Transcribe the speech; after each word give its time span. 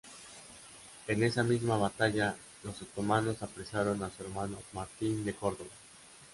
En 1.05 1.21
esa 1.21 1.43
misma 1.43 1.77
batalla 1.77 2.35
los 2.63 2.81
otomanos 2.81 3.43
apresaron 3.43 4.01
a 4.01 4.09
su 4.09 4.23
hermano 4.23 4.57
Martín 4.73 5.23
de 5.23 5.35
Córdoba. 5.35 5.69